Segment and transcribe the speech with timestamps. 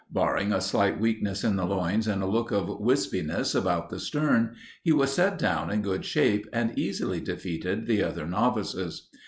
[0.11, 4.55] Barring a slight weakness in the loins and a look of wispiness about the stern,
[4.81, 9.09] he was set down in good shape and easily defeated the other novices.